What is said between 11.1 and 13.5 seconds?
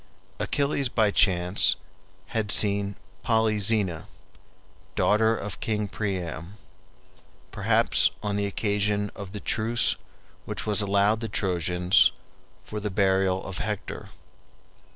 the Trojans for the burial